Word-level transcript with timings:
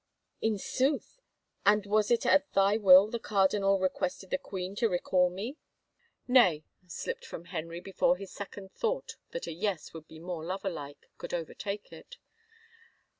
"Insooth!... 0.51 1.19
And 1.63 1.85
was 1.85 2.09
it 2.09 2.25
at 2.25 2.51
thy 2.53 2.75
will 2.75 3.05
the 3.11 3.19
cardinal 3.19 3.77
requested 3.77 4.31
the 4.31 4.39
queen 4.39 4.75
to 4.77 4.89
recall 4.89 5.29
me? 5.29 5.57
""Nay," 6.27 6.63
slipped 6.87 7.23
from 7.23 7.45
Henry 7.45 7.79
before 7.79 8.17
his 8.17 8.31
second 8.33 8.71
thought 8.71 9.17
that 9.29 9.45
a 9.45 9.53
yes 9.53 9.93
would 9.93 10.07
be 10.07 10.17
more 10.17 10.43
lover 10.43 10.71
like, 10.71 11.07
could 11.19 11.35
overtake 11.35 11.93
it. 11.93 12.17